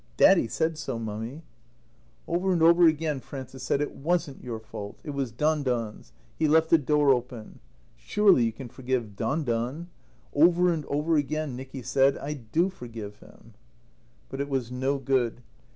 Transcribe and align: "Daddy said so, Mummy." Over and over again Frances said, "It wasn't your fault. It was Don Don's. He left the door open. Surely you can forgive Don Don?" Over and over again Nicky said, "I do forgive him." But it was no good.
"Daddy 0.17 0.47
said 0.47 0.79
so, 0.79 0.97
Mummy." 0.97 1.43
Over 2.27 2.51
and 2.53 2.63
over 2.63 2.87
again 2.87 3.19
Frances 3.19 3.61
said, 3.61 3.81
"It 3.81 3.91
wasn't 3.93 4.43
your 4.43 4.59
fault. 4.59 4.97
It 5.03 5.11
was 5.11 5.31
Don 5.31 5.61
Don's. 5.61 6.11
He 6.39 6.47
left 6.47 6.71
the 6.71 6.79
door 6.79 7.11
open. 7.13 7.59
Surely 7.97 8.43
you 8.45 8.51
can 8.51 8.67
forgive 8.67 9.15
Don 9.15 9.43
Don?" 9.43 9.89
Over 10.33 10.73
and 10.73 10.85
over 10.87 11.17
again 11.17 11.55
Nicky 11.55 11.83
said, 11.83 12.17
"I 12.17 12.33
do 12.33 12.67
forgive 12.67 13.17
him." 13.19 13.53
But 14.29 14.41
it 14.41 14.49
was 14.49 14.71
no 14.71 14.97
good. 14.97 15.43